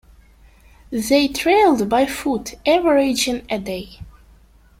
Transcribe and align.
They 0.89 1.27
trailed 1.27 1.87
by 1.87 2.07
foot, 2.07 2.55
averaging 2.67 3.45
a 3.51 3.59
day. 3.59 3.99